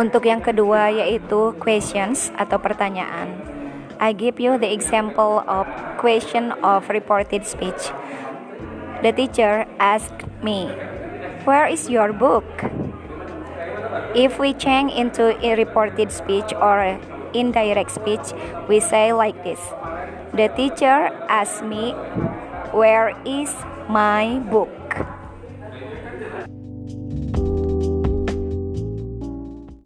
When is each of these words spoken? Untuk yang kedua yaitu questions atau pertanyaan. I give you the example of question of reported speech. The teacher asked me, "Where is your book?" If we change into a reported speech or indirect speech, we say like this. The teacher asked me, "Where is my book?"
Untuk 0.00 0.24
yang 0.24 0.40
kedua 0.40 0.88
yaitu 0.88 1.52
questions 1.60 2.32
atau 2.40 2.56
pertanyaan. 2.56 3.36
I 4.00 4.16
give 4.16 4.40
you 4.40 4.56
the 4.56 4.72
example 4.72 5.44
of 5.44 5.68
question 6.00 6.56
of 6.64 6.88
reported 6.88 7.44
speech. 7.44 7.92
The 9.04 9.12
teacher 9.12 9.68
asked 9.76 10.24
me, 10.40 10.72
"Where 11.44 11.68
is 11.68 11.92
your 11.92 12.16
book?" 12.16 12.48
If 14.16 14.40
we 14.40 14.56
change 14.56 14.96
into 14.96 15.36
a 15.36 15.52
reported 15.52 16.08
speech 16.08 16.48
or 16.56 16.96
indirect 17.36 17.92
speech, 17.92 18.32
we 18.72 18.80
say 18.80 19.12
like 19.12 19.36
this. 19.44 19.60
The 20.32 20.48
teacher 20.56 21.12
asked 21.28 21.60
me, 21.60 21.92
"Where 22.72 23.12
is 23.28 23.52
my 23.84 24.40
book?" 24.48 24.72